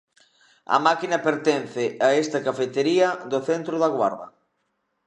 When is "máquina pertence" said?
0.87-1.83